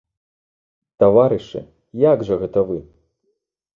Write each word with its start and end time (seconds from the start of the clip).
Таварышы, 1.03 1.61
як 2.09 2.19
жа 2.31 2.35
гэта 2.45 2.59
вы? 2.71 2.77